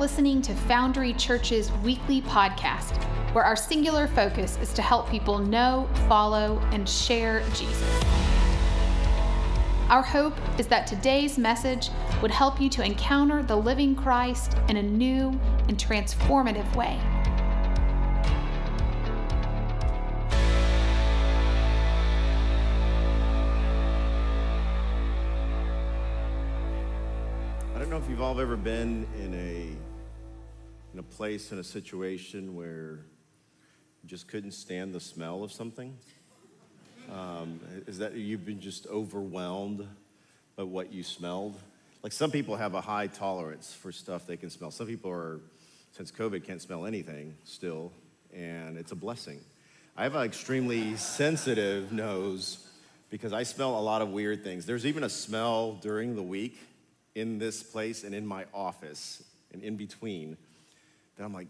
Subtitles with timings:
[0.00, 2.96] listening to Foundry Church's weekly podcast,
[3.34, 8.02] where our singular focus is to help people know, follow, and share Jesus.
[9.90, 11.90] Our hope is that today's message
[12.22, 16.98] would help you to encounter the living Christ in a new and transformative way.
[27.74, 29.49] I don't know if you've all ever been in a
[31.00, 32.98] a place in a situation where
[34.02, 35.96] you just couldn't stand the smell of something.
[37.10, 39.88] Um, is that you've been just overwhelmed
[40.56, 41.58] by what you smelled?
[42.02, 44.70] Like some people have a high tolerance for stuff they can smell.
[44.70, 45.40] Some people are,
[45.92, 47.92] since COVID, can't smell anything still,
[48.34, 49.40] and it's a blessing.
[49.96, 52.68] I have an extremely sensitive nose
[53.08, 54.66] because I smell a lot of weird things.
[54.66, 56.58] There's even a smell during the week
[57.14, 60.36] in this place and in my office and in between
[61.20, 61.48] that I'm like,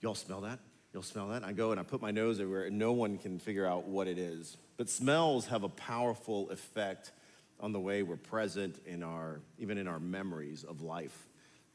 [0.00, 0.58] y'all smell that?
[0.94, 1.44] Y'all smell that?
[1.44, 4.08] I go and I put my nose everywhere and no one can figure out what
[4.08, 4.56] it is.
[4.78, 7.12] But smells have a powerful effect
[7.60, 11.26] on the way we're present in our, even in our memories of life.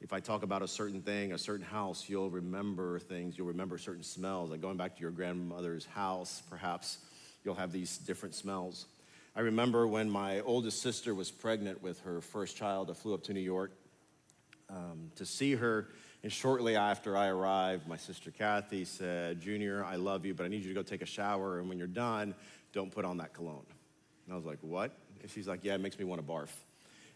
[0.01, 3.77] If I talk about a certain thing, a certain house, you'll remember things, you'll remember
[3.77, 4.49] certain smells.
[4.49, 6.97] Like going back to your grandmother's house, perhaps
[7.45, 8.87] you'll have these different smells.
[9.35, 13.23] I remember when my oldest sister was pregnant with her first child, I flew up
[13.25, 13.71] to New York
[14.69, 15.89] um, to see her.
[16.27, 20.49] And shortly after I arrived, my sister Kathy said, Junior, I love you, but I
[20.49, 21.57] need you to go take a shower.
[21.57, 22.35] And when you're done,
[22.73, 23.65] don't put on that cologne.
[24.25, 24.91] And I was like, What?
[25.21, 26.49] And she's like, Yeah, it makes me want to barf.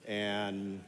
[0.08, 0.82] And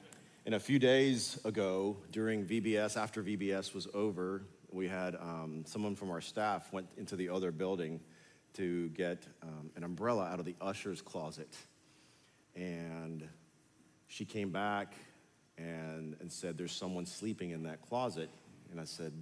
[0.45, 5.93] in a few days ago, during VBS, after VBS was over, we had um, someone
[5.93, 7.99] from our staff went into the other building
[8.53, 11.57] to get um, an umbrella out of the usher's closet.
[12.55, 13.27] And
[14.07, 14.93] she came back
[15.57, 18.29] and, and said, There's someone sleeping in that closet.
[18.71, 19.13] And I said,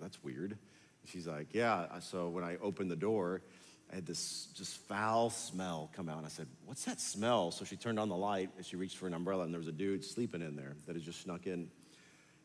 [0.00, 0.58] That's weird.
[1.04, 1.98] She's like, Yeah.
[2.00, 3.42] So when I opened the door,
[3.90, 6.18] I had this just foul smell come out.
[6.18, 7.50] And I said, What's that smell?
[7.50, 9.68] So she turned on the light and she reached for an umbrella, and there was
[9.68, 11.70] a dude sleeping in there that had just snuck in.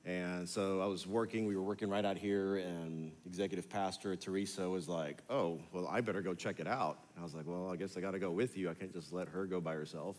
[0.03, 4.67] And so I was working, we were working right out here, and executive pastor Teresa
[4.67, 6.99] was like, Oh, well, I better go check it out.
[7.15, 8.69] And I was like, Well, I guess I got to go with you.
[8.69, 10.17] I can't just let her go by herself.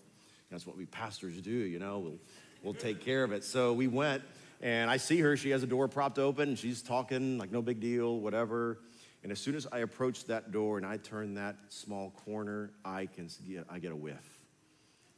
[0.50, 2.18] That's what we pastors do, you know, we'll,
[2.62, 3.44] we'll take care of it.
[3.44, 4.22] So we went,
[4.60, 5.36] and I see her.
[5.36, 8.78] She has a door propped open, she's talking like no big deal, whatever.
[9.22, 13.06] And as soon as I approach that door and I turn that small corner, I
[13.06, 14.40] can get, I get a whiff.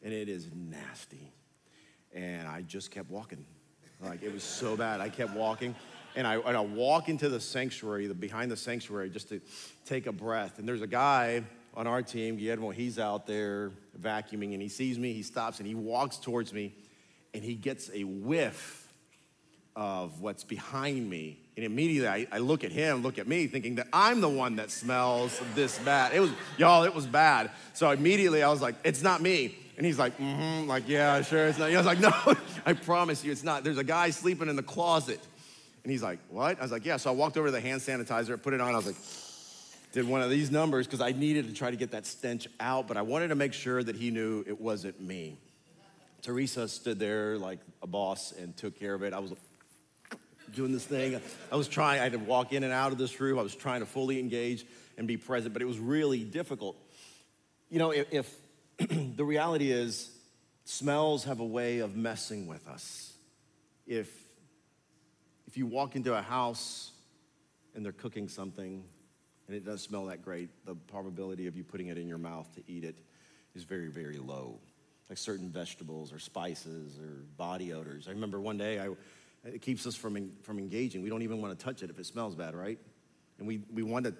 [0.03, 1.33] And it is nasty.
[2.13, 3.47] And I just kept walking.
[4.03, 5.01] Like it was so bad.
[5.01, 5.75] I kept walking.
[6.17, 9.41] And I, and I walk into the sanctuary, the behind the sanctuary, just to
[9.87, 10.59] take a breath.
[10.59, 14.99] And there's a guy on our team, Guillermo, he's out there vacuuming and he sees
[14.99, 16.73] me, he stops and he walks towards me
[17.35, 18.85] and he gets a whiff
[19.77, 21.41] of what's behind me.
[21.57, 24.57] And immediately I, I, look at him, look at me, thinking that I'm the one
[24.57, 26.15] that smells this bad.
[26.15, 27.51] It was, y'all, it was bad.
[27.75, 29.57] So immediately I was like, it's not me.
[29.77, 31.71] And he's like, mm-hmm, like, yeah, sure, it's not.
[31.73, 32.13] I was like, no,
[32.65, 33.65] I promise you, it's not.
[33.65, 35.21] There's a guy sleeping in the closet.
[35.83, 36.59] And he's like, what?
[36.59, 36.97] I was like, yeah.
[36.97, 38.73] So I walked over to the hand sanitizer, put it on.
[38.73, 38.97] I was like,
[39.93, 42.89] did one of these numbers because I needed to try to get that stench out,
[42.89, 45.39] but I wanted to make sure that he knew it wasn't me.
[46.25, 49.13] Teresa stood there like a boss and took care of it.
[49.13, 49.35] I was
[50.55, 51.21] doing this thing.
[51.53, 53.39] I was trying, I had to walk in and out of this room.
[53.39, 54.65] I was trying to fully engage
[54.97, 56.77] and be present, but it was really difficult.
[57.69, 58.35] You know, if, if
[59.17, 60.11] the reality is,
[60.65, 63.13] smells have a way of messing with us.
[63.87, 64.11] If,
[65.47, 66.91] if you walk into a house
[67.75, 68.83] and they're cooking something
[69.47, 72.51] and it does smell that great, the probability of you putting it in your mouth
[72.55, 72.97] to eat it
[73.55, 74.59] is very, very low.
[75.09, 78.09] Like certain vegetables or spices or body odors.
[78.09, 78.89] I remember one day I,
[79.45, 81.03] it keeps us from, from engaging.
[81.03, 82.79] We don't even want to touch it if it smells bad, right?
[83.39, 84.15] And we, we want to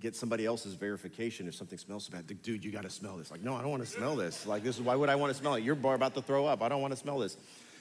[0.00, 2.42] get somebody else's verification if something smells so bad.
[2.42, 3.30] Dude, you got to smell this.
[3.30, 4.46] Like, no, I don't want to smell this.
[4.46, 5.64] Like, this is why would I want to smell it?
[5.64, 6.62] You're about to throw up.
[6.62, 7.36] I don't want to smell this.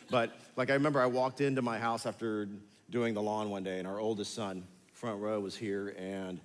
[0.10, 2.48] But like, I remember I walked into my house after
[2.90, 4.64] doing the lawn one day, and our oldest son,
[4.94, 6.40] front row, was here, and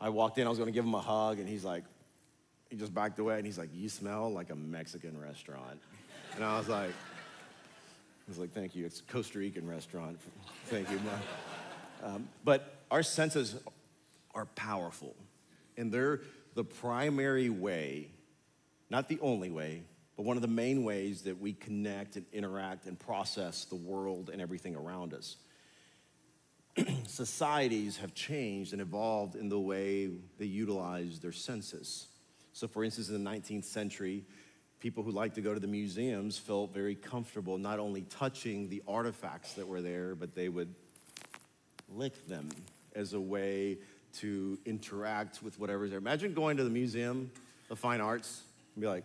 [0.00, 0.46] I walked in.
[0.46, 1.84] I was going to give him a hug, and he's like,
[2.70, 5.80] he just backed away, and he's like, "You smell like a Mexican restaurant,"
[6.34, 6.92] and I was like.
[8.26, 8.84] I was like, thank you.
[8.84, 10.18] It's a Costa Rican restaurant.
[10.64, 10.98] thank you.
[12.02, 13.54] Um, but our senses
[14.34, 15.14] are powerful,
[15.76, 16.22] and they're
[16.54, 18.08] the primary way,
[18.90, 19.84] not the only way,
[20.16, 24.28] but one of the main ways that we connect and interact and process the world
[24.30, 25.36] and everything around us.
[27.06, 32.08] Societies have changed and evolved in the way they utilize their senses.
[32.56, 34.24] So, for instance, in the 19th century,
[34.80, 38.82] people who liked to go to the museums felt very comfortable not only touching the
[38.88, 40.74] artifacts that were there, but they would
[41.94, 42.48] lick them
[42.94, 43.76] as a way
[44.20, 45.98] to interact with whatever's there.
[45.98, 47.30] Imagine going to the Museum
[47.68, 48.40] of Fine Arts
[48.74, 49.04] and be like,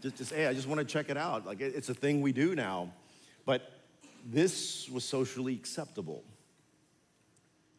[0.00, 1.44] just, just hey, I just want to check it out.
[1.44, 2.92] Like, it's a thing we do now.
[3.44, 3.68] But
[4.24, 6.22] this was socially acceptable.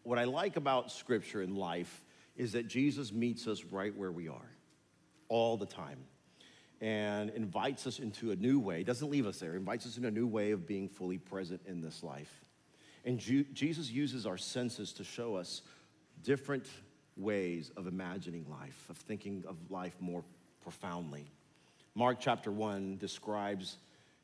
[0.04, 2.02] What I like about scripture and life
[2.36, 4.51] is that Jesus meets us right where we are
[5.28, 6.00] all the time
[6.81, 10.12] and invites us into a new way, doesn't leave us there, invites us in a
[10.12, 12.44] new way of being fully present in this life.
[13.06, 15.62] And Ju- Jesus uses our senses to show us
[16.24, 16.66] different
[17.18, 20.24] ways of imagining life, of thinking of life more
[20.62, 21.25] profoundly.
[21.94, 23.78] Mark chapter 1 describes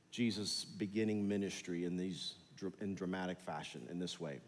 [0.09, 2.35] Jesus' beginning ministry in, these,
[2.81, 4.39] in dramatic fashion in this way.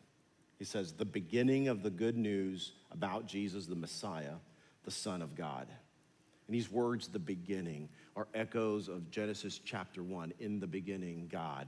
[0.59, 4.35] He says, The beginning of the good news about Jesus, the Messiah,
[4.83, 5.67] the Son of God.
[6.47, 11.67] And these words, the beginning, are echoes of Genesis chapter 1 in the beginning, God.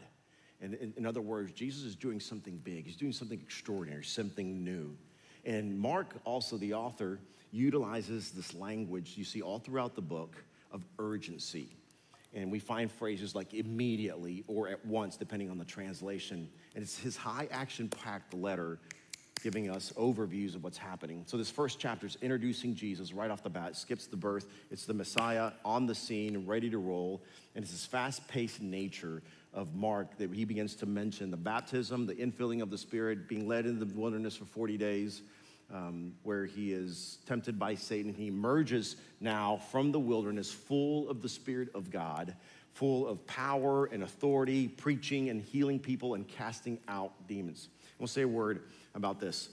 [0.59, 4.63] And in, in, other words, Jesus is doing something big, he's doing something extraordinary, something
[4.63, 4.95] new.
[5.45, 7.19] And Mark, also the author,
[7.51, 10.35] utilizes this language you see all throughout the book
[10.71, 11.69] of urgency.
[12.33, 16.49] And we find phrases like immediately or at once, depending on the translation.
[16.75, 18.79] And it's his high action packed letter
[19.43, 21.23] giving us overviews of what's happening.
[21.25, 24.47] So, this first chapter is introducing Jesus right off the bat, skips the birth.
[24.69, 27.21] It's the Messiah on the scene, ready to roll.
[27.55, 29.21] And it's this fast paced nature
[29.53, 33.47] of Mark that he begins to mention the baptism, the infilling of the Spirit, being
[33.47, 35.21] led into the wilderness for 40 days,
[35.73, 38.13] um, where he is tempted by Satan.
[38.13, 42.35] He emerges now from the wilderness full of the Spirit of God,
[42.73, 47.69] full of power and authority, preaching and healing people and casting out demons.
[47.99, 48.63] We'll say a word
[48.95, 49.49] about this.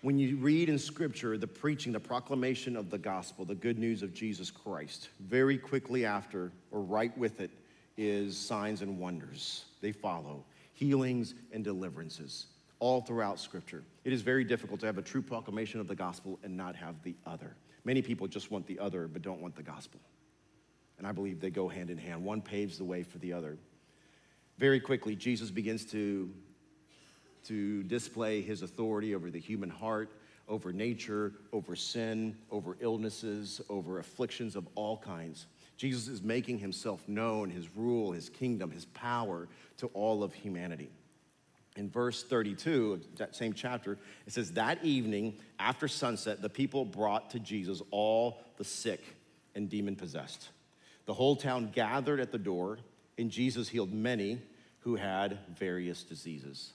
[0.00, 4.02] When you read in Scripture the preaching, the proclamation of the gospel, the good news
[4.02, 7.50] of Jesus Christ, very quickly after or right with it
[7.96, 9.64] is signs and wonders.
[9.80, 12.46] They follow healings and deliverances
[12.78, 13.82] all throughout Scripture.
[14.08, 17.02] It is very difficult to have a true proclamation of the gospel and not have
[17.02, 17.54] the other.
[17.84, 20.00] Many people just want the other but don't want the gospel.
[20.96, 22.24] And I believe they go hand in hand.
[22.24, 23.58] One paves the way for the other.
[24.56, 26.30] Very quickly, Jesus begins to
[27.48, 30.10] to display his authority over the human heart,
[30.48, 35.48] over nature, over sin, over illnesses, over afflictions of all kinds.
[35.76, 40.88] Jesus is making himself known, his rule, his kingdom, his power to all of humanity.
[41.78, 46.84] In verse 32 of that same chapter, it says, That evening, after sunset, the people
[46.84, 49.00] brought to Jesus all the sick
[49.54, 50.48] and demon possessed.
[51.06, 52.78] The whole town gathered at the door,
[53.16, 54.42] and Jesus healed many
[54.80, 56.72] who had various diseases.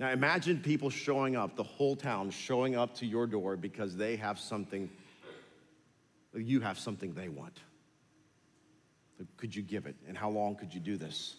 [0.00, 4.16] Now imagine people showing up, the whole town showing up to your door because they
[4.16, 4.88] have something,
[6.34, 7.60] you have something they want.
[9.36, 9.96] Could you give it?
[10.08, 11.36] And how long could you do this?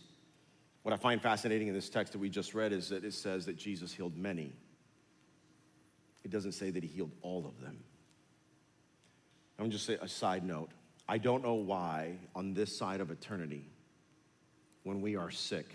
[0.90, 3.46] What I find fascinating in this text that we just read is that it says
[3.46, 4.56] that Jesus healed many.
[6.24, 7.78] It doesn't say that he healed all of them.
[9.60, 10.72] I'm going to just say a side note.
[11.08, 13.70] I don't know why, on this side of eternity,
[14.82, 15.68] when we are sick,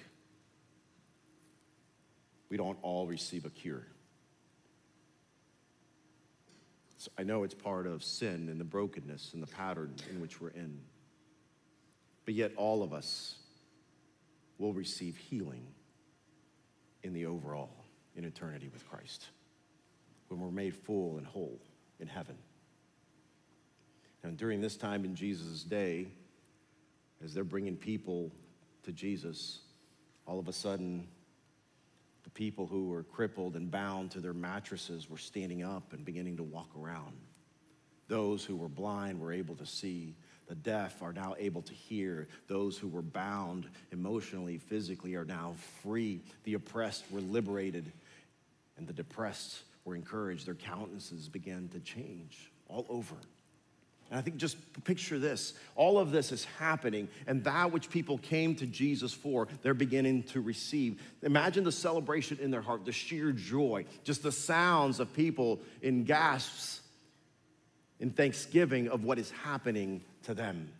[2.48, 3.86] we don't all receive a cure.
[6.96, 10.40] So I know it's part of sin and the brokenness and the pattern in which
[10.40, 10.80] we're in.
[12.24, 13.36] But yet, all of us
[14.58, 15.66] will receive healing
[17.02, 17.84] in the overall,
[18.16, 19.28] in eternity with Christ,
[20.28, 21.60] when we're made full and whole
[22.00, 22.36] in heaven.
[24.22, 26.06] And during this time in Jesus' day,
[27.22, 28.30] as they're bringing people
[28.84, 29.60] to Jesus,
[30.26, 31.06] all of a sudden,
[32.22, 36.38] the people who were crippled and bound to their mattresses were standing up and beginning
[36.38, 37.14] to walk around.
[38.08, 40.16] Those who were blind were able to see.
[40.46, 42.28] The deaf are now able to hear.
[42.48, 46.20] Those who were bound emotionally, physically, are now free.
[46.44, 47.90] The oppressed were liberated,
[48.76, 50.46] and the depressed were encouraged.
[50.46, 53.14] Their countenances began to change all over.
[54.10, 58.18] And I think just picture this all of this is happening, and that which people
[58.18, 61.02] came to Jesus for, they're beginning to receive.
[61.22, 66.04] Imagine the celebration in their heart, the sheer joy, just the sounds of people in
[66.04, 66.82] gasps
[68.00, 70.70] in thanksgiving of what is happening to them.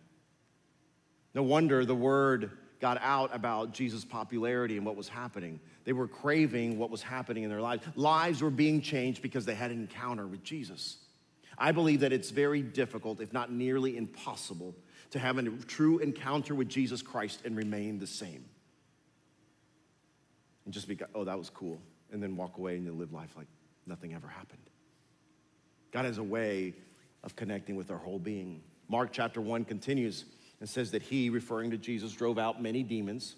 [1.33, 5.59] No wonder the word got out about Jesus' popularity and what was happening.
[5.85, 7.83] They were craving what was happening in their lives.
[7.95, 10.97] Lives were being changed because they had an encounter with Jesus.
[11.57, 14.75] I believe that it's very difficult, if not nearly impossible,
[15.11, 18.43] to have a true encounter with Jesus Christ and remain the same.
[20.65, 21.79] And just be, oh, that was cool,
[22.11, 23.47] and then walk away and you live life like
[23.85, 24.61] nothing ever happened.
[25.91, 26.73] God has a way
[27.25, 28.61] of connecting with our whole being.
[28.87, 30.25] Mark chapter 1 continues
[30.59, 33.35] and says that he, referring to Jesus, drove out many demons,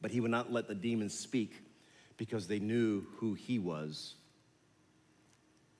[0.00, 1.54] but he would not let the demons speak
[2.16, 4.14] because they knew who he was.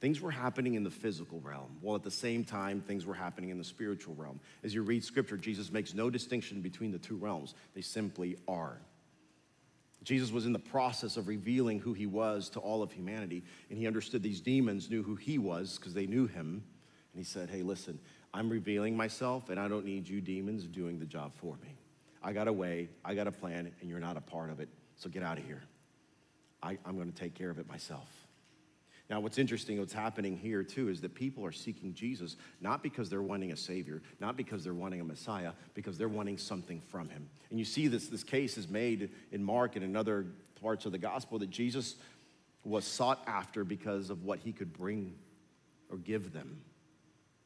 [0.00, 3.50] Things were happening in the physical realm, while at the same time, things were happening
[3.50, 4.40] in the spiritual realm.
[4.62, 8.78] As you read scripture, Jesus makes no distinction between the two realms, they simply are.
[10.02, 13.78] Jesus was in the process of revealing who he was to all of humanity, and
[13.78, 16.62] he understood these demons knew who he was because they knew him.
[17.14, 17.98] And he said, Hey, listen,
[18.34, 21.76] I'm revealing myself, and I don't need you demons doing the job for me.
[22.22, 24.68] I got a way, I got a plan, and you're not a part of it,
[24.96, 25.62] so get out of here.
[26.62, 28.08] I, am going to take care of it myself.
[29.10, 33.10] Now, what's interesting, what's happening here too, is that people are seeking Jesus not because
[33.10, 37.10] they're wanting a Savior, not because they're wanting a Messiah, because they're wanting something from
[37.10, 37.28] Him.
[37.50, 40.26] And you see this, this case is made in Mark and in other
[40.60, 41.96] parts of the gospel that Jesus
[42.64, 45.14] was sought after because of what He could bring
[45.90, 46.62] or give them.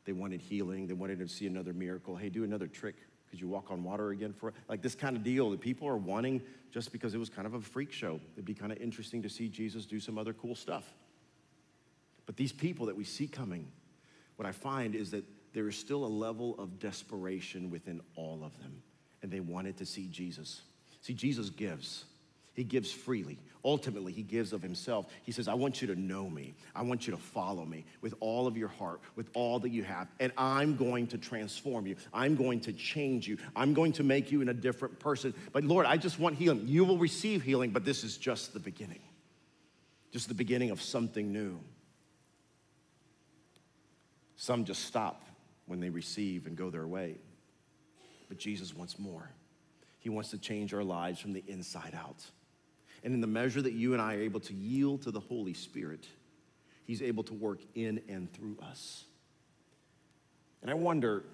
[0.08, 2.16] They wanted healing, they wanted to see another miracle.
[2.16, 2.94] Hey, do another trick.
[3.28, 5.98] Could you walk on water again for like this kind of deal that people are
[5.98, 8.18] wanting just because it was kind of a freak show.
[8.32, 10.94] It'd be kind of interesting to see Jesus do some other cool stuff.
[12.24, 13.70] But these people that we see coming,
[14.36, 18.58] what I find is that there is still a level of desperation within all of
[18.62, 18.80] them,
[19.20, 20.62] and they wanted to see Jesus.
[21.02, 22.06] See, Jesus gives.
[22.58, 23.38] He gives freely.
[23.64, 25.06] Ultimately, he gives of himself.
[25.22, 26.54] He says, I want you to know me.
[26.74, 29.84] I want you to follow me with all of your heart, with all that you
[29.84, 30.08] have.
[30.18, 31.94] And I'm going to transform you.
[32.12, 33.38] I'm going to change you.
[33.54, 35.34] I'm going to make you in a different person.
[35.52, 36.66] But Lord, I just want healing.
[36.66, 39.02] You will receive healing, but this is just the beginning.
[40.10, 41.60] Just the beginning of something new.
[44.34, 45.22] Some just stop
[45.66, 47.18] when they receive and go their way.
[48.28, 49.30] But Jesus wants more.
[50.00, 52.24] He wants to change our lives from the inside out.
[53.04, 55.54] And in the measure that you and I are able to yield to the Holy
[55.54, 56.06] Spirit,
[56.84, 59.04] He's able to work in and through us.
[60.62, 61.24] And I wonder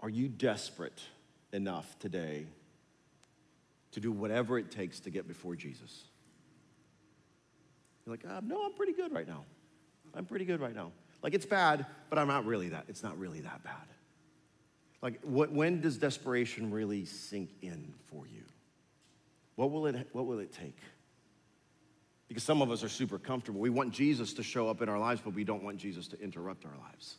[0.00, 1.02] are you desperate
[1.52, 2.46] enough today
[3.92, 6.04] to do whatever it takes to get before Jesus?
[8.06, 9.44] You're like, uh, no, I'm pretty good right now.
[10.14, 10.92] I'm pretty good right now.
[11.22, 12.84] Like it's bad, but I'm not really that.
[12.88, 13.74] It's not really that bad.
[15.02, 18.37] Like what, when does desperation really sink in for you?
[19.58, 20.78] What will it, what will it take?
[22.28, 23.60] Because some of us are super comfortable.
[23.60, 26.20] We want Jesus to show up in our lives, but we don't want Jesus to
[26.20, 27.16] interrupt our lives.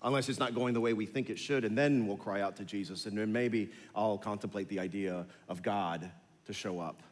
[0.00, 2.56] Unless it's not going the way we think it should, and then we'll cry out
[2.56, 6.10] to Jesus, and then maybe I'll contemplate the idea of God
[6.46, 7.02] to show up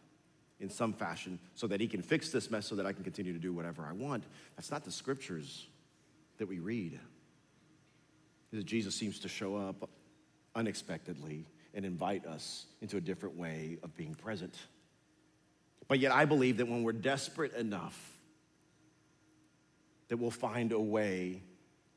[0.58, 3.34] in some fashion so that he can fix this mess so that I can continue
[3.34, 4.24] to do whatever I want.
[4.56, 5.66] That's not the scriptures
[6.38, 6.98] that we read.
[8.64, 9.90] Jesus seems to show up
[10.54, 11.44] unexpectedly
[11.76, 14.56] and invite us into a different way of being present.
[15.86, 17.96] But yet, I believe that when we're desperate enough,
[20.08, 21.42] that we'll find a way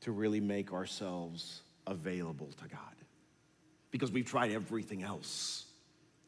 [0.02, 2.80] to really make ourselves available to God.
[3.90, 5.64] Because we've tried everything else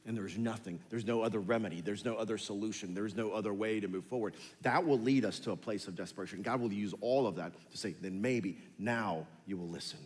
[0.05, 3.79] and there's nothing, there's no other remedy, there's no other solution, there's no other way
[3.79, 4.35] to move forward.
[4.63, 6.43] That will lead us to a place of desperation.
[6.43, 10.01] God will use all of that to say, then maybe now you will listen.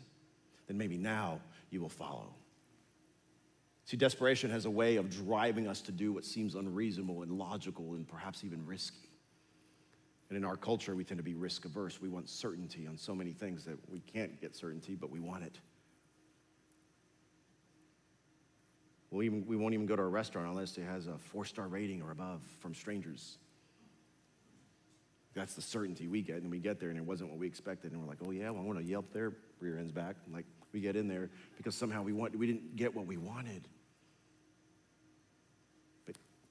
[0.66, 2.34] Then maybe now you will follow.
[3.86, 7.94] See, desperation has a way of driving us to do what seems unreasonable and logical
[7.94, 9.08] and perhaps even risky.
[10.28, 12.00] And in our culture, we tend to be risk averse.
[12.02, 15.44] We want certainty on so many things that we can't get certainty, but we want
[15.44, 15.60] it.
[19.12, 21.68] We'll even, we won't even go to a restaurant unless it has a four star
[21.68, 23.38] rating or above from strangers.
[25.34, 26.42] That's the certainty we get.
[26.42, 27.92] And we get there and it wasn't what we expected.
[27.92, 30.16] And we're like, oh, yeah, well, I want to Yelp their rear ends back.
[30.24, 33.16] And like, we get in there because somehow we, want, we didn't get what we
[33.16, 33.68] wanted.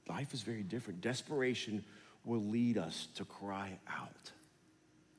[0.07, 1.01] Life is very different.
[1.01, 1.83] Desperation
[2.23, 4.31] will lead us to cry out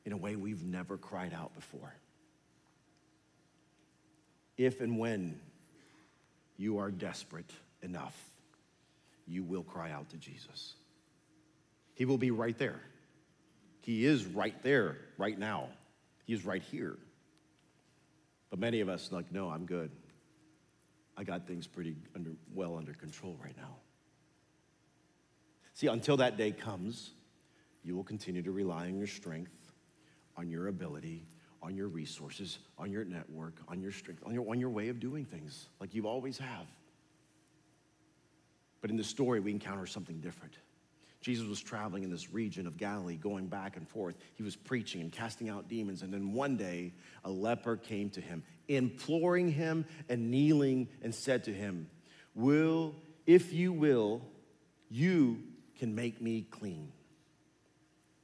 [0.04, 1.92] in a way we've never cried out before.
[4.56, 5.38] If and when
[6.56, 7.50] you are desperate
[7.82, 8.16] enough,
[9.26, 10.74] you will cry out to Jesus.
[11.94, 12.80] He will be right there.
[13.82, 15.68] He is right there, right now.
[16.26, 16.96] He is right here.
[18.50, 19.90] But many of us, like, no, I'm good.
[21.16, 23.76] I got things pretty under, well under control right now.
[25.76, 27.11] See, until that day comes,
[27.85, 29.52] you will continue to rely on your strength,
[30.35, 31.26] on your ability,
[31.62, 35.00] on your resources, on your network, on your strength, on your, on your way of
[35.00, 36.66] doing things like you always have.
[38.80, 40.54] But in the story, we encounter something different.
[41.21, 44.16] Jesus was traveling in this region of Galilee, going back and forth.
[44.37, 46.00] He was preaching and casting out demons.
[46.00, 51.45] And then one day, a leper came to him, imploring him and kneeling, and said
[51.45, 51.90] to him,
[52.35, 52.95] Will,
[53.26, 54.23] if you will,
[54.88, 55.42] you
[55.78, 56.92] can make me clean.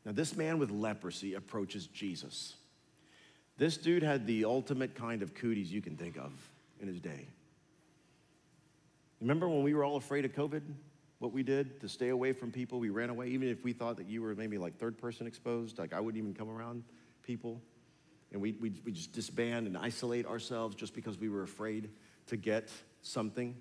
[0.04, 2.54] Now, this man with leprosy approaches Jesus.
[3.58, 6.32] This dude had the ultimate kind of cooties you can think of
[6.80, 7.28] in his day.
[9.20, 10.62] Remember when we were all afraid of COVID?
[11.20, 12.80] What we did to stay away from people?
[12.80, 15.78] We ran away, even if we thought that you were maybe like third person exposed,
[15.78, 16.82] like I wouldn't even come around
[17.22, 17.62] people.
[18.32, 21.90] And we, we, we just disband and isolate ourselves just because we were afraid
[22.26, 22.70] to get
[23.02, 23.54] something.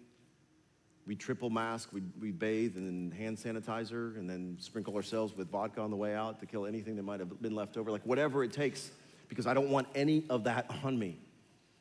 [1.08, 5.50] We triple mask, we, we bathe and then hand sanitizer, and then sprinkle ourselves with
[5.50, 8.06] vodka on the way out to kill anything that might have been left over, like
[8.06, 8.92] whatever it takes,
[9.28, 11.18] because I don't want any of that on me.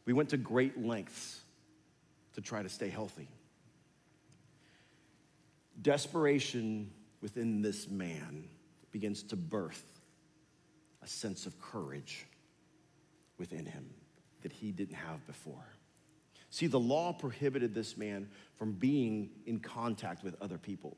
[0.07, 1.41] We went to great lengths
[2.35, 3.29] to try to stay healthy.
[5.83, 8.45] Desperation within this man
[8.91, 9.85] begins to birth
[11.03, 12.27] a sense of courage
[13.39, 13.91] within him
[14.43, 15.67] that he didn't have before.
[16.51, 20.97] See, the law prohibited this man from being in contact with other people.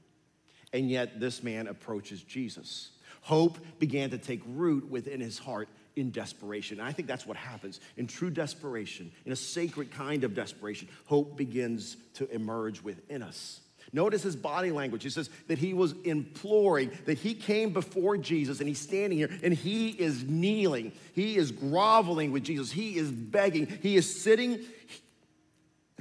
[0.73, 2.90] And yet, this man approaches Jesus.
[3.21, 6.80] Hope began to take root within his heart in desperation.
[6.80, 7.80] And I think that's what happens.
[7.99, 13.61] In true desperation, in a sacred kind of desperation, hope begins to emerge within us.
[13.92, 15.02] Notice his body language.
[15.02, 19.28] He says that he was imploring, that he came before Jesus and he's standing here
[19.42, 20.92] and he is kneeling.
[21.14, 22.73] He is groveling with Jesus.
[22.73, 23.66] He is begging.
[23.82, 24.61] He is sitting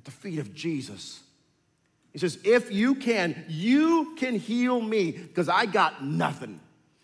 [0.01, 1.21] at the feet of Jesus.
[2.11, 6.59] He says, If you can, you can heal me because I got nothing.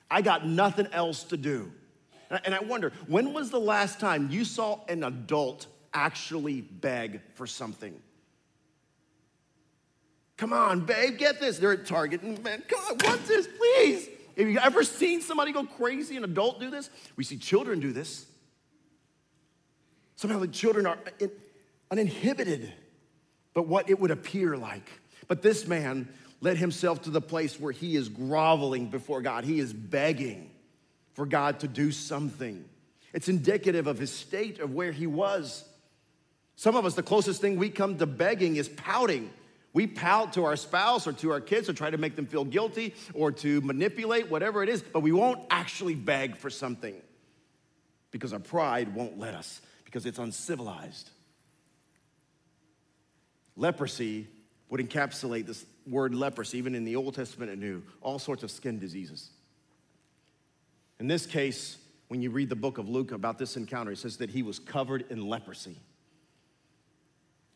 [0.10, 1.72] I got nothing else to do.
[2.44, 7.46] And I wonder, when was the last time you saw an adult actually beg for
[7.46, 7.94] something?
[10.38, 11.60] Come on, babe, get this.
[11.60, 12.24] They're at Target.
[12.24, 14.10] Man, God, what's this, please?
[14.38, 16.90] Have you ever seen somebody go crazy, an adult do this?
[17.16, 18.26] We see children do this.
[20.16, 20.98] Somehow the children are
[21.92, 22.74] uninhibited,
[23.58, 24.88] but what it would appear like.
[25.28, 26.10] But this man
[26.42, 29.46] led himself to the place where he is groveling before God.
[29.46, 30.52] He is begging
[31.14, 32.64] for God to do something.
[33.16, 35.68] It's indicative of his state of where he was.
[36.56, 39.32] Some of us, the closest thing we come to begging is pouting.
[39.74, 42.46] We pout to our spouse or to our kids to try to make them feel
[42.46, 46.94] guilty or to manipulate, whatever it is, but we won't actually beg for something
[48.12, 51.10] because our pride won't let us, because it's uncivilized.
[53.58, 54.28] Leprosy
[54.70, 58.52] would encapsulate this word leprosy, even in the Old Testament and New, all sorts of
[58.52, 59.32] skin diseases.
[61.00, 64.18] In this case, when you read the book of Luke about this encounter, it says
[64.18, 65.78] that he was covered in leprosy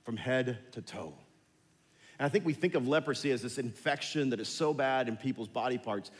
[0.04, 1.14] from head to toe.
[2.20, 5.18] And I think we think of leprosy as this infection that is so bad in
[5.18, 6.12] people's body parts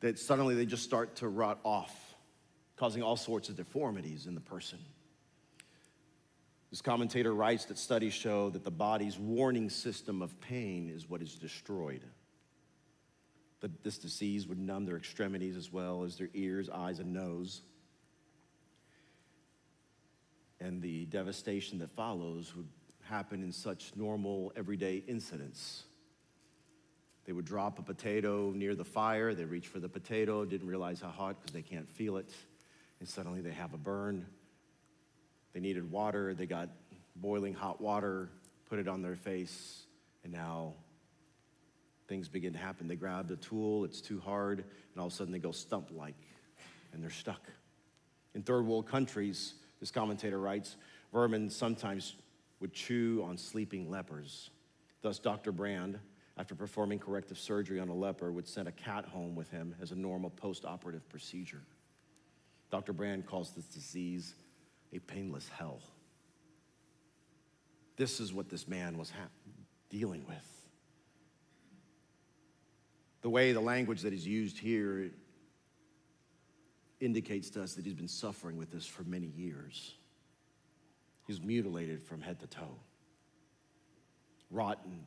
[0.00, 2.14] that suddenly they just start to rot off,
[2.76, 4.78] causing all sorts of deformities in the person.
[6.76, 11.22] This commentator writes that studies show that the body's warning system of pain is what
[11.22, 12.02] is destroyed.
[13.60, 17.62] That this disease would numb their extremities as well as their ears, eyes, and nose.
[20.60, 22.68] And the devastation that follows would
[23.04, 25.84] happen in such normal, everyday incidents.
[27.24, 31.00] They would drop a potato near the fire, they reach for the potato, didn't realize
[31.00, 32.28] how hot because they can't feel it,
[33.00, 34.26] and suddenly they have a burn.
[35.56, 36.68] They needed water, they got
[37.14, 38.28] boiling hot water,
[38.68, 39.86] put it on their face,
[40.22, 40.74] and now
[42.08, 42.88] things begin to happen.
[42.88, 45.88] They grab the tool, it's too hard, and all of a sudden they go stump
[45.96, 46.18] like,
[46.92, 47.40] and they're stuck.
[48.34, 50.76] In third world countries, this commentator writes,
[51.10, 52.16] vermin sometimes
[52.60, 54.50] would chew on sleeping lepers.
[55.00, 55.52] Thus, Dr.
[55.52, 55.98] Brand,
[56.36, 59.90] after performing corrective surgery on a leper, would send a cat home with him as
[59.90, 61.62] a normal post operative procedure.
[62.70, 62.92] Dr.
[62.92, 64.34] Brand calls this disease
[64.96, 65.80] a painless hell.
[67.96, 69.28] This is what this man was ha-
[69.90, 70.66] dealing with.
[73.22, 75.10] The way the language that is used here
[77.00, 79.94] indicates to us that he's been suffering with this for many years.
[81.26, 82.76] He's mutilated from head to toe.
[84.50, 85.04] Rotten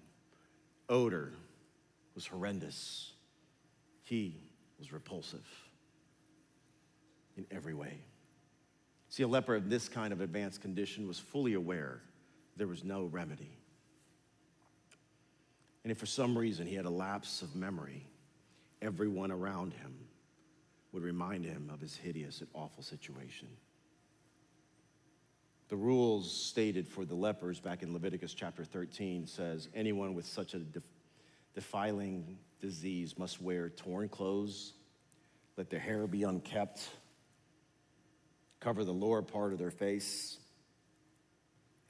[0.89, 1.33] odor
[2.15, 3.13] was horrendous.
[4.03, 4.35] He
[4.77, 5.47] was repulsive
[7.37, 8.01] in every way.
[9.09, 12.01] See, a leper in this kind of advanced condition was fully aware
[12.57, 13.57] there was no remedy.
[15.83, 18.05] And if for some reason he had a lapse of memory,
[18.81, 19.95] everyone around him
[20.91, 23.47] would remind him of his hideous and awful situation.
[25.69, 30.53] The rules stated for the lepers back in Leviticus chapter 13 says anyone with such
[30.53, 30.61] a
[31.53, 34.73] defiling disease must wear torn clothes,
[35.57, 36.89] let their hair be unkept,
[38.59, 40.37] cover the lower part of their face,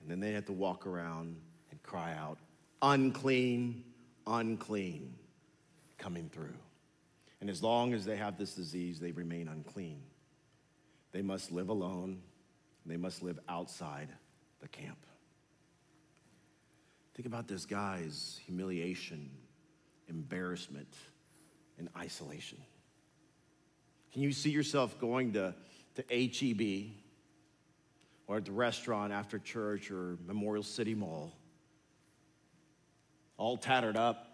[0.02, 1.36] and then they have to walk around
[1.72, 2.38] and cry out,
[2.82, 3.84] unclean,
[4.28, 5.14] unclean,
[5.98, 6.56] coming through.
[7.42, 10.02] And as long as they have this disease, they remain unclean.
[11.12, 12.22] They must live alone
[12.86, 14.10] They must live outside
[14.62, 14.98] the camp.
[17.16, 19.30] Think about this guy's humiliation,
[20.08, 20.94] embarrassment,
[21.78, 22.58] and isolation.
[24.14, 25.54] Can you see yourself going to,
[26.00, 26.92] to HEB
[28.28, 31.34] or at the restaurant after church or Memorial City Mall,
[33.38, 34.28] all tattered up,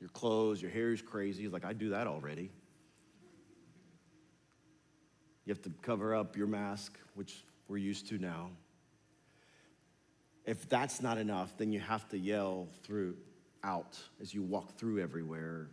[0.00, 1.48] your clothes, your hair is crazy?
[1.48, 2.50] Like, I do that already.
[5.44, 8.50] You have to cover up your mask, which we're used to now.
[10.44, 13.16] If that's not enough, then you have to yell through
[13.64, 15.68] out as you walk through everywhere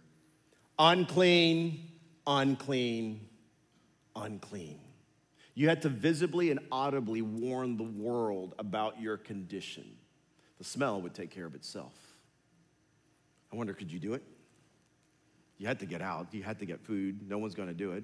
[0.80, 1.88] unclean,
[2.26, 3.22] unclean,
[4.16, 4.80] unclean.
[5.56, 9.86] You had to visibly and audibly warn the world about your condition.
[10.58, 11.94] The smell would take care of itself.
[13.52, 14.24] I wonder, could you do it?
[15.58, 17.28] You had to get out, you had to get food.
[17.30, 18.04] No one's going to do it.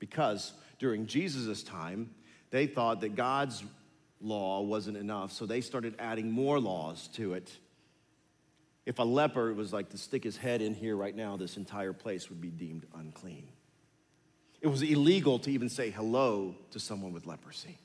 [0.00, 2.10] Because during Jesus' time,
[2.50, 3.62] they thought that God's
[4.20, 7.56] law wasn't enough, so they started adding more laws to it.
[8.84, 11.92] If a leper was like to stick his head in here right now, this entire
[11.92, 13.46] place would be deemed unclean.
[14.60, 17.78] It was illegal to even say hello to someone with leprosy.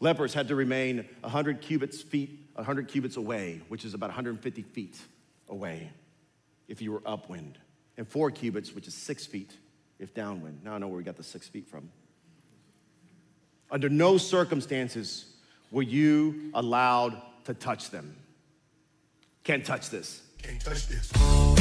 [0.00, 4.98] Lepers had to remain 100 cubits feet, 100 cubits away, which is about 150 feet
[5.48, 5.90] away
[6.68, 7.58] if you were upwind,
[7.96, 9.56] and four cubits, which is six feet
[9.98, 10.62] if downwind.
[10.64, 11.90] Now I know where we got the six feet from.
[13.70, 15.26] Under no circumstances
[15.70, 18.16] were you allowed to touch them.
[19.42, 20.22] Can't touch this.
[20.42, 21.53] Can't touch this.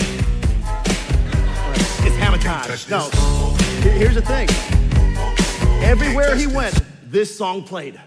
[2.39, 2.78] Time.
[2.89, 3.10] No.
[3.82, 4.50] Here's the thing.
[5.84, 8.00] Everywhere he went, this song played.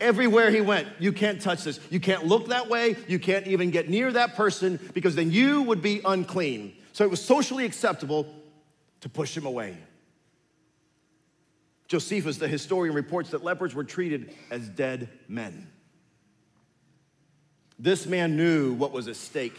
[0.00, 1.78] Everywhere he went, you can't touch this.
[1.90, 2.96] You can't look that way.
[3.06, 6.74] You can't even get near that person because then you would be unclean.
[6.92, 8.26] So it was socially acceptable
[9.02, 9.76] to push him away.
[11.86, 15.70] Josephus, the historian, reports that lepers were treated as dead men.
[17.78, 19.58] This man knew what was at stake.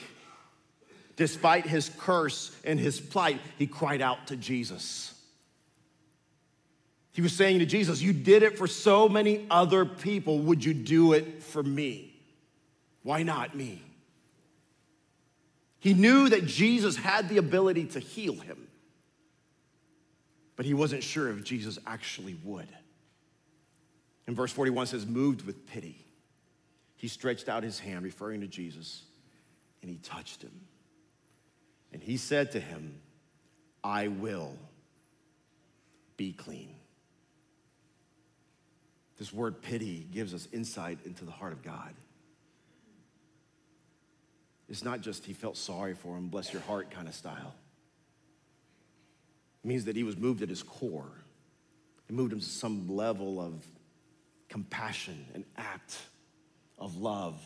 [1.20, 5.14] Despite his curse and his plight, he cried out to Jesus.
[7.12, 10.40] He was saying to Jesus, You did it for so many other people.
[10.40, 12.14] Would you do it for me?
[13.04, 13.82] Why not me?
[15.80, 18.70] He knew that Jesus had the ability to heal him,
[20.56, 22.70] but he wasn't sure if Jesus actually would.
[24.26, 25.98] In verse 41 says, moved with pity,
[26.96, 29.04] he stretched out his hand, referring to Jesus,
[29.82, 30.52] and he touched him.
[31.92, 33.00] And he said to him,
[33.84, 34.56] I will
[36.18, 36.76] be clean.
[39.18, 41.94] This word pity gives us insight into the heart of God.
[44.70, 47.56] It's not just he felt sorry for him, bless your heart kind of style.
[49.64, 51.12] It means that he was moved at his core.
[52.08, 53.66] It moved him to some level of
[54.48, 55.98] compassion, an act
[56.78, 57.42] of love.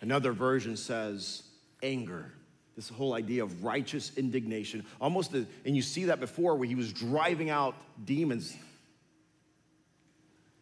[0.00, 1.42] Another version says
[1.82, 2.32] anger.
[2.76, 6.74] This whole idea of righteous indignation, almost, a, and you see that before where he
[6.74, 8.56] was driving out demons.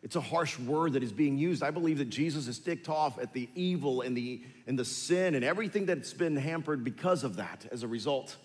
[0.02, 1.62] It's a harsh word that is being used.
[1.62, 5.34] I believe that Jesus is ticked off at the evil and the, and the sin
[5.34, 8.36] and everything that's been hampered because of that as a result.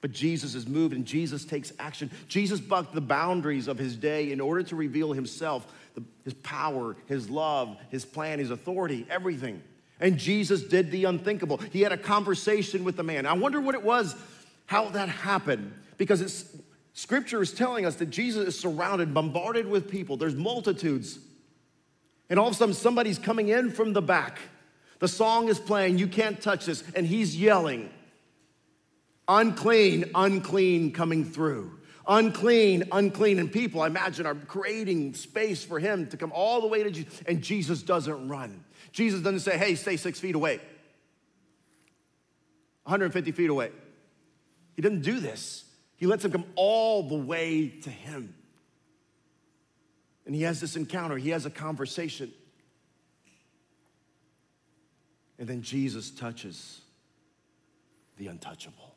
[0.00, 2.10] But Jesus is moved and Jesus takes action.
[2.28, 6.96] Jesus bucked the boundaries of his day in order to reveal himself, the, his power,
[7.06, 9.62] his love, his plan, his authority, everything.
[10.00, 11.58] And Jesus did the unthinkable.
[11.58, 13.26] He had a conversation with the man.
[13.26, 14.16] I wonder what it was,
[14.66, 16.56] how that happened, because it's,
[16.94, 20.16] scripture is telling us that Jesus is surrounded, bombarded with people.
[20.16, 21.18] There's multitudes.
[22.30, 24.38] And all of a sudden, somebody's coming in from the back.
[25.00, 27.90] The song is playing, You Can't Touch This, and he's yelling,
[29.28, 31.78] Unclean, unclean coming through.
[32.08, 33.38] Unclean, unclean.
[33.38, 36.90] And people, I imagine, are creating space for him to come all the way to
[36.90, 37.22] Jesus.
[37.28, 38.64] And Jesus doesn't run.
[38.92, 40.56] Jesus doesn't say, hey, stay six feet away,
[42.84, 43.70] 150 feet away.
[44.74, 45.64] He doesn't do this.
[45.96, 48.34] He lets him come all the way to him.
[50.26, 52.32] And he has this encounter, he has a conversation.
[55.38, 56.82] And then Jesus touches
[58.16, 58.94] the untouchable.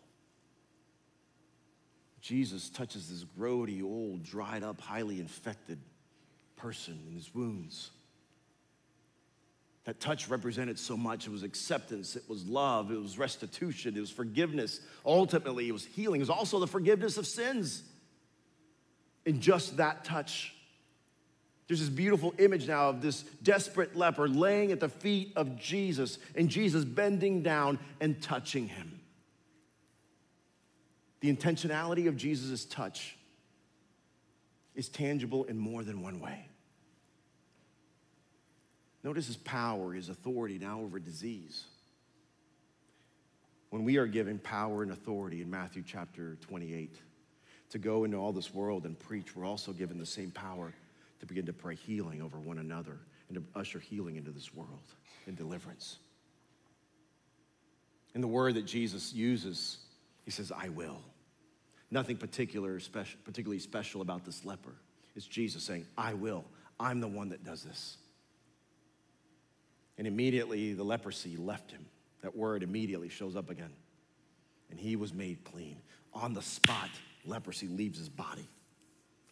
[2.21, 5.79] Jesus touches this grody, old, dried up, highly infected
[6.55, 7.91] person in his wounds.
[9.85, 11.27] That touch represented so much.
[11.27, 14.79] It was acceptance, it was love, it was restitution, it was forgiveness.
[15.05, 16.21] Ultimately, it was healing.
[16.21, 17.83] It was also the forgiveness of sins.
[19.25, 20.53] In just that touch.
[21.67, 26.17] There's this beautiful image now of this desperate leper laying at the feet of Jesus,
[26.35, 28.99] and Jesus bending down and touching him.
[31.21, 33.17] The intentionality of Jesus' touch
[34.75, 36.47] is tangible in more than one way.
[39.03, 41.65] Notice his power, his authority now over disease.
[43.69, 46.95] When we are given power and authority in Matthew chapter 28
[47.71, 50.73] to go into all this world and preach, we're also given the same power
[51.19, 52.97] to begin to pray healing over one another
[53.29, 54.83] and to usher healing into this world
[55.25, 55.97] and deliverance.
[58.13, 59.79] In the word that Jesus uses,
[60.23, 61.01] he says, I will.
[61.89, 64.75] Nothing particular, special, particularly special about this leper.
[65.15, 66.45] It's Jesus saying, I will.
[66.79, 67.97] I'm the one that does this.
[69.97, 71.85] And immediately the leprosy left him.
[72.21, 73.71] That word immediately shows up again.
[74.69, 75.77] And he was made clean.
[76.13, 76.89] On the spot,
[77.25, 78.47] leprosy leaves his body.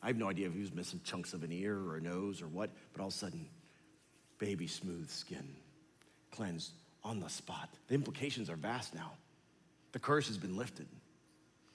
[0.04, 2.42] I have no idea if he was missing chunks of an ear or a nose
[2.42, 3.48] or what, but all of a sudden,
[4.40, 5.56] baby smooth skin,
[6.32, 6.72] cleansed
[7.04, 7.70] on the spot.
[7.88, 9.12] The implications are vast now.
[9.92, 10.88] The curse has been lifted.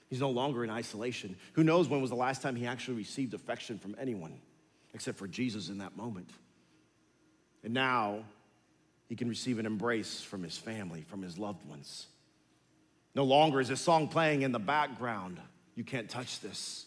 [0.09, 1.35] He's no longer in isolation.
[1.53, 4.33] Who knows when was the last time he actually received affection from anyone
[4.93, 6.29] except for Jesus in that moment?
[7.63, 8.19] And now
[9.07, 12.07] he can receive an embrace from his family, from his loved ones.
[13.15, 15.39] No longer is this song playing in the background.
[15.75, 16.85] You can't touch this.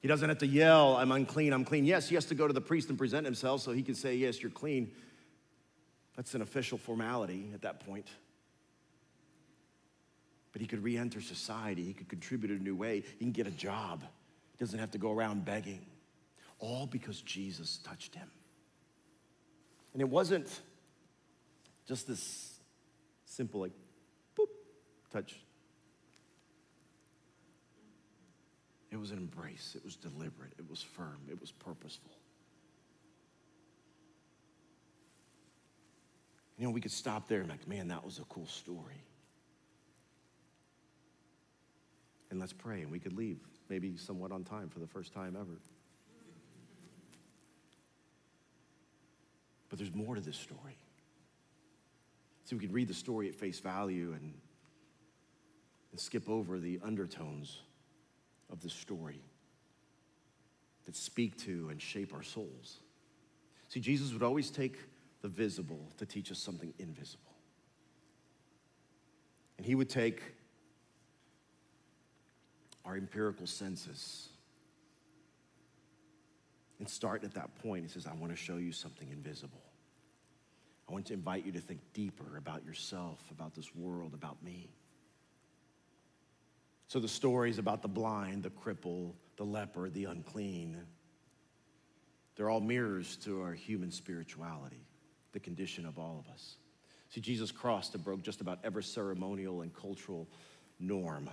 [0.00, 1.84] He doesn't have to yell, I'm unclean, I'm clean.
[1.84, 4.14] Yes, he has to go to the priest and present himself so he can say,
[4.16, 4.90] Yes, you're clean.
[6.16, 8.06] That's an official formality at that point.
[10.52, 13.32] But he could re enter society, he could contribute in a new way, he can
[13.32, 14.02] get a job.
[14.52, 15.84] He doesn't have to go around begging.
[16.58, 18.30] All because Jesus touched him.
[19.94, 20.48] And it wasn't
[21.86, 22.58] just this
[23.24, 23.72] simple, like,
[24.36, 24.48] boop,
[25.12, 25.36] touch.
[28.90, 29.74] It was an embrace.
[29.76, 30.52] It was deliberate.
[30.58, 31.20] It was firm.
[31.30, 32.10] It was purposeful.
[36.58, 39.02] You know, we could stop there and like, man, that was a cool story.
[42.30, 45.36] And let's pray, and we could leave, maybe somewhat on time for the first time
[45.38, 45.60] ever.
[49.74, 50.76] But there's more to this story.
[52.44, 54.32] See, we could read the story at face value and,
[55.90, 57.58] and skip over the undertones
[58.52, 59.20] of the story
[60.84, 62.78] that speak to and shape our souls.
[63.66, 64.76] See, Jesus would always take
[65.22, 67.34] the visible to teach us something invisible.
[69.58, 70.22] And he would take
[72.84, 74.28] our empirical senses
[76.84, 77.82] and start at that point.
[77.82, 79.62] He says, I want to show you something invisible.
[80.86, 84.68] I want to invite you to think deeper about yourself, about this world, about me.
[86.88, 90.76] So the stories about the blind, the cripple, the leper, the unclean,
[92.36, 94.84] they're all mirrors to our human spirituality,
[95.32, 96.56] the condition of all of us.
[97.08, 100.28] See, Jesus crossed and broke just about every ceremonial and cultural
[100.78, 101.30] norm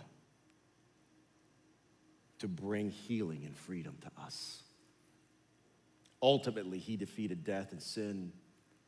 [2.40, 4.64] to bring healing and freedom to us.
[6.22, 8.32] Ultimately, he defeated death and sin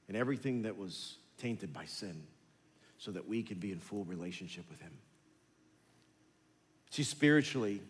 [0.07, 2.23] and everything that was tainted by sin
[2.97, 4.93] so that we can be in full relationship with him.
[6.89, 7.81] See, spiritually,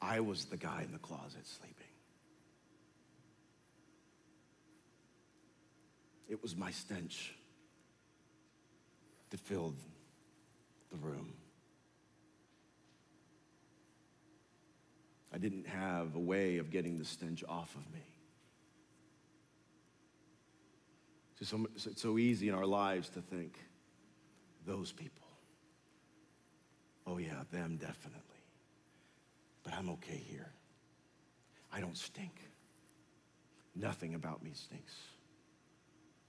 [0.00, 1.74] I was the guy in the closet sleeping.
[6.28, 7.34] It was my stench
[9.30, 9.76] that filled
[10.90, 11.32] the room.
[15.38, 18.02] I didn't have a way of getting the stench off of me.
[21.40, 23.56] It's so, it's so easy in our lives to think,
[24.66, 25.28] those people.
[27.06, 28.20] Oh, yeah, them definitely.
[29.62, 30.50] But I'm okay here.
[31.72, 32.40] I don't stink.
[33.76, 34.94] Nothing about me stinks.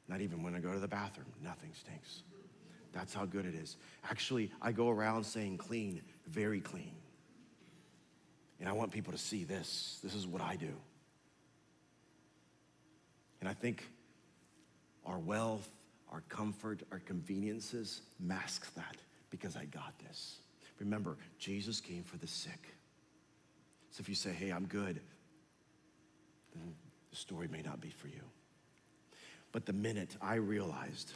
[0.08, 2.22] Not even when I go to the bathroom, nothing stinks.
[2.93, 3.78] That's how good it is.
[4.08, 6.98] Actually, I go around saying clean, very clean.
[8.60, 10.00] And I want people to see this.
[10.04, 10.74] This is what I do.
[13.39, 13.88] And I think
[15.06, 15.69] our wealth,
[16.12, 18.98] our comfort, our conveniences mask that
[19.30, 20.39] because I got this.
[20.80, 22.76] Remember, Jesus came for the sick.
[23.91, 25.00] So if you say, hey, I'm good,
[26.56, 26.74] then
[27.10, 28.22] the story may not be for you.
[29.52, 31.12] But the minute I realized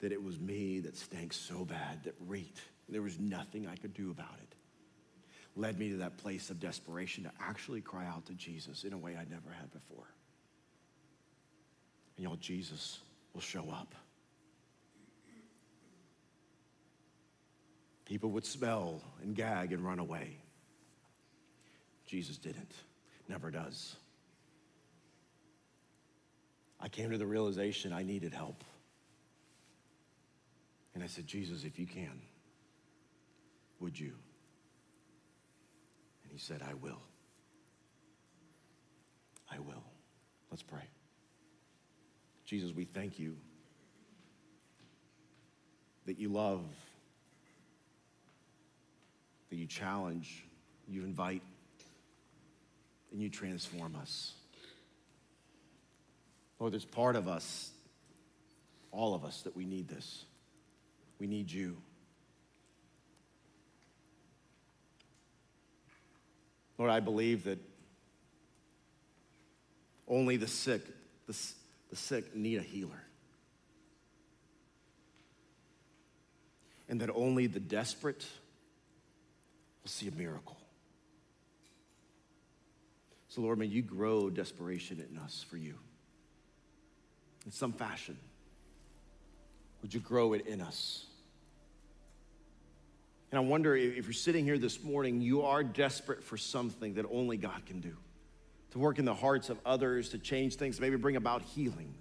[0.00, 3.94] that it was me that stank so bad, that reeked, there was nothing I could
[3.94, 4.55] do about it,
[5.56, 8.98] led me to that place of desperation to actually cry out to Jesus in a
[8.98, 10.04] way I'd never had before.
[12.16, 13.00] And y'all, Jesus
[13.32, 13.94] will show up.
[18.04, 20.36] People would smell and gag and run away.
[22.06, 22.72] Jesus didn't,
[23.28, 23.96] never does.
[26.78, 28.62] I came to the realization I needed help.
[30.94, 32.20] And I said, Jesus, if you can,
[33.80, 34.12] would you?
[36.36, 37.00] He said, I will.
[39.50, 39.82] I will.
[40.50, 40.82] Let's pray.
[42.44, 43.38] Jesus, we thank you
[46.04, 46.60] that you love,
[49.48, 50.44] that you challenge,
[50.86, 51.40] you invite,
[53.12, 54.34] and you transform us.
[56.58, 57.70] Lord, there's part of us,
[58.92, 60.26] all of us, that we need this.
[61.18, 61.78] We need you.
[66.78, 67.58] Lord, I believe that
[70.08, 70.82] only the sick,
[71.26, 71.36] the,
[71.90, 73.02] the sick need a healer.
[76.88, 78.24] And that only the desperate
[79.82, 80.56] will see a miracle.
[83.28, 85.74] So, Lord, may you grow desperation in us for you
[87.44, 88.16] in some fashion.
[89.82, 91.06] Would you grow it in us?
[93.30, 97.06] And I wonder if you're sitting here this morning, you are desperate for something that
[97.10, 97.96] only God can do
[98.70, 101.94] to work in the hearts of others, to change things, maybe bring about healing.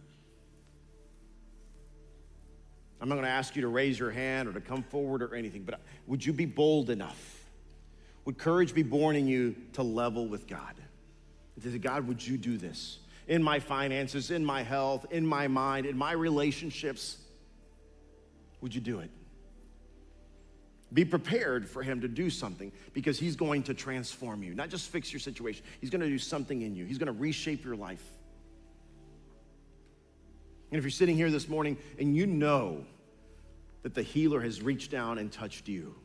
[3.00, 5.36] I'm not going to ask you to raise your hand or to come forward or
[5.36, 7.46] anything, but would you be bold enough?
[8.26, 10.74] Would courage be born in you to level with God?
[11.62, 15.48] To say, God, would you do this in my finances, in my health, in my
[15.48, 17.18] mind, in my relationships?
[18.62, 19.10] Would you do it?
[20.94, 24.90] Be prepared for him to do something because he's going to transform you, not just
[24.90, 25.64] fix your situation.
[25.82, 28.04] He's going to do something in you, he's going to reshape your life.
[30.72, 32.84] And if you're sitting here this morning and you know
[33.84, 35.96] that the healer has reached down and touched you,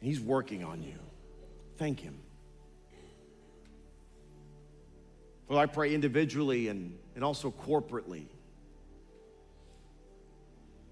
[0.00, 0.98] and he's working on you,
[1.76, 2.18] thank him.
[5.48, 8.26] Well, I pray individually and, and also corporately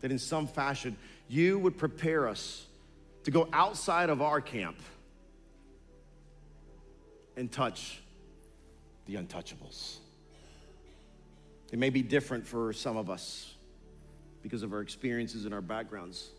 [0.03, 0.97] that in some fashion
[1.29, 2.67] you would prepare us
[3.25, 4.77] to go outside of our camp
[7.37, 8.03] and touch
[9.07, 9.97] the untouchables.
[11.73, 13.55] It may be different for some of us
[14.43, 16.31] because of our experiences and our backgrounds.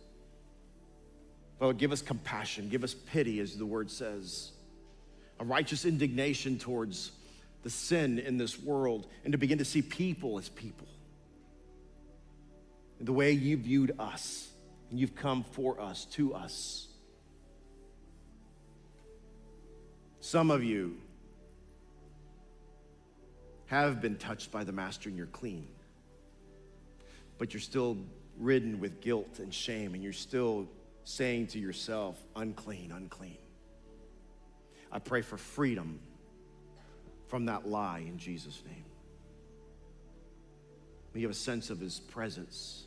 [1.58, 4.52] But give us compassion, give us pity, as the word says,
[5.40, 7.14] a righteous indignation towards
[7.64, 10.88] the sin in this world, and to begin to see people as people
[13.06, 14.50] the way you viewed us,
[14.90, 16.88] and you've come for us, to us.
[20.22, 20.98] Some of you
[23.66, 25.68] have been touched by the Master and you're clean,
[27.38, 27.98] but you're still
[28.38, 30.70] ridden with guilt and shame, and you're still
[31.04, 33.38] saying to yourself, unclean, unclean.
[34.92, 36.00] I pray for freedom
[37.28, 38.86] from that lie in Jesus' name.
[41.14, 42.86] We have a sense of his presence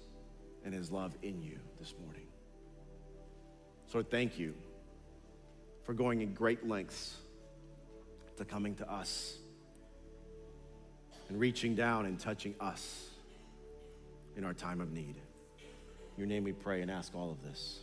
[0.66, 2.26] and his love in you this morning.
[3.86, 4.52] So thank you
[5.84, 7.16] for going in great lengths
[8.36, 9.38] to coming to us
[11.28, 13.08] and reaching down and touching us
[14.36, 15.14] in our time of need.
[15.56, 17.78] In your name we pray and ask all of this.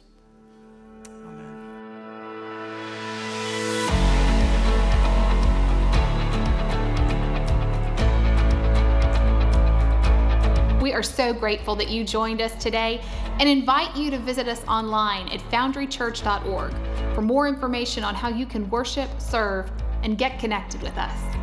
[11.03, 13.01] Are so grateful that you joined us today
[13.39, 16.73] and invite you to visit us online at foundrychurch.org
[17.13, 19.69] for more information on how you can worship, serve,
[20.03, 21.42] and get connected with us.